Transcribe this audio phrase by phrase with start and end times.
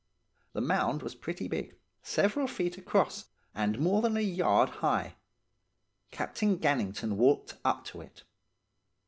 [0.53, 5.13] The mound was pretty big, several feet across, and more than a yard high.
[6.09, 8.23] Captain Gannington walked up to it.